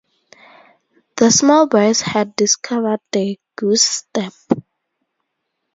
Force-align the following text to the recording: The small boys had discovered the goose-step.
The 1.17 1.29
small 1.29 1.67
boys 1.67 2.01
had 2.01 2.35
discovered 2.35 3.01
the 3.11 3.39
goose-step. 3.55 4.33